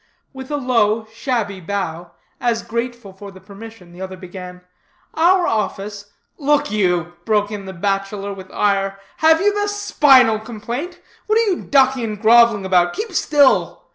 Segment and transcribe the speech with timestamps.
[0.33, 4.61] With a low, shabby bow, as grateful for the permission, the other began:
[5.13, 10.99] "Our office" "Look you," broke in the bachelor with ire, "have you the spinal complaint?
[11.27, 12.93] What are you ducking and groveling about?
[12.93, 13.83] Keep still.